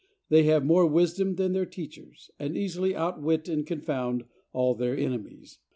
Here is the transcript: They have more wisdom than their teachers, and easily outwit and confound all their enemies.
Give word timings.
They 0.29 0.45
have 0.45 0.65
more 0.65 0.87
wisdom 0.87 1.35
than 1.35 1.51
their 1.53 1.67
teachers, 1.67 2.31
and 2.39 2.57
easily 2.57 2.95
outwit 2.95 3.47
and 3.47 3.67
confound 3.67 4.23
all 4.51 4.73
their 4.73 4.97
enemies. 4.97 5.59